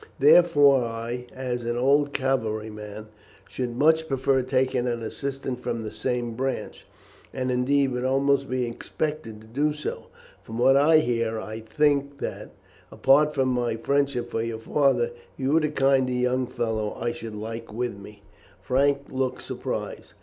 [0.17, 3.09] Therefore I, as an old cavalry man,
[3.47, 6.87] should much prefer taking an assistant from the same branch,
[7.31, 10.07] and indeed would almost be expected to do so.
[10.41, 12.49] From what I hear, I think that,
[12.91, 17.11] apart from my friendship for your father, you are the kind of young fellow I
[17.11, 18.23] should like with me."
[18.59, 20.13] Frank looked rather surprised.